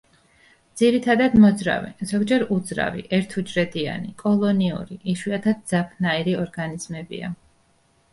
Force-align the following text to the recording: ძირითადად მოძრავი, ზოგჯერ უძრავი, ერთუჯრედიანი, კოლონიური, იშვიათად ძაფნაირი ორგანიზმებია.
ძირითადად 0.79 1.33
მოძრავი, 1.41 1.91
ზოგჯერ 2.11 2.45
უძრავი, 2.55 3.03
ერთუჯრედიანი, 3.17 4.09
კოლონიური, 4.23 4.97
იშვიათად 5.13 5.61
ძაფნაირი 5.73 6.35
ორგანიზმებია. 6.47 7.31